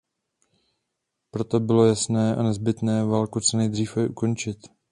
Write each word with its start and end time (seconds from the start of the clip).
Proto 1.31 1.59
bylo 1.59 1.85
jasné 1.85 2.35
a 2.35 2.43
nezbytné 2.43 3.05
válku 3.05 3.39
co 3.39 3.57
nejdříve 3.57 4.07
ukončit. 4.09 4.57